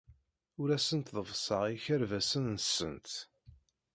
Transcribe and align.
Ur 0.61 0.69
asent-ḍeffseɣ 0.75 1.61
ikerbasen-nsent. 1.75 3.09